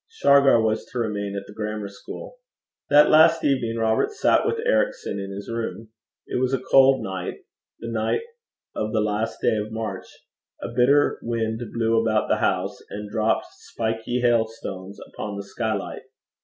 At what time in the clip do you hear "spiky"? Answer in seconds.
13.51-14.21